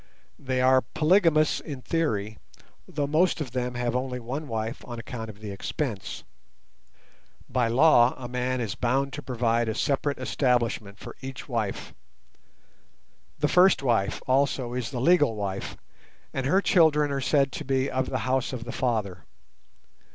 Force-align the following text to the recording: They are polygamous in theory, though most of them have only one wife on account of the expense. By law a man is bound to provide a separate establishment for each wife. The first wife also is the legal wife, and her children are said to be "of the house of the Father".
They 0.39 0.61
are 0.61 0.81
polygamous 0.81 1.59
in 1.59 1.83
theory, 1.83 2.39
though 2.87 3.05
most 3.05 3.39
of 3.39 3.51
them 3.51 3.75
have 3.75 3.95
only 3.95 4.19
one 4.19 4.47
wife 4.47 4.83
on 4.83 4.97
account 4.97 5.29
of 5.29 5.41
the 5.41 5.51
expense. 5.51 6.23
By 7.47 7.67
law 7.67 8.15
a 8.17 8.27
man 8.27 8.61
is 8.61 8.73
bound 8.73 9.13
to 9.13 9.21
provide 9.21 9.69
a 9.69 9.75
separate 9.75 10.17
establishment 10.17 10.97
for 10.97 11.15
each 11.21 11.47
wife. 11.47 11.93
The 13.37 13.47
first 13.47 13.83
wife 13.83 14.23
also 14.25 14.73
is 14.73 14.89
the 14.89 14.99
legal 14.99 15.35
wife, 15.35 15.77
and 16.33 16.47
her 16.47 16.61
children 16.63 17.11
are 17.11 17.21
said 17.21 17.51
to 17.51 17.63
be 17.63 17.87
"of 17.87 18.09
the 18.09 18.17
house 18.25 18.53
of 18.53 18.63
the 18.63 18.71
Father". 18.71 19.25